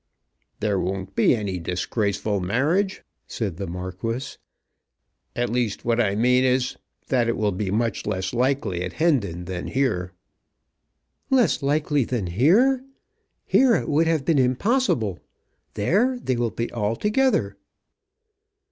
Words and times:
"There 0.61 0.79
won't 0.79 1.15
be 1.15 1.35
any 1.35 1.59
disgraceful 1.59 2.39
marriage," 2.39 3.03
said 3.27 3.57
the 3.57 3.67
Marquis. 3.67 4.37
"At 5.35 5.51
least, 5.51 5.85
what 5.85 6.01
I 6.01 6.15
mean 6.15 6.43
is, 6.43 6.75
that 7.09 7.27
it 7.27 7.37
will 7.37 7.51
be 7.51 7.69
much 7.69 8.07
less 8.07 8.33
likely 8.33 8.81
at 8.83 8.93
Hendon 8.93 9.45
than 9.45 9.67
here." 9.67 10.11
"Less 11.29 11.61
likely 11.61 12.03
than 12.03 12.25
here! 12.25 12.83
Here 13.45 13.75
it 13.75 13.87
would 13.89 14.07
have 14.07 14.25
been 14.25 14.39
impossible. 14.39 15.19
There 15.75 16.17
they 16.19 16.35
will 16.35 16.49
be 16.49 16.71
all 16.71 16.95
together." 16.95 17.55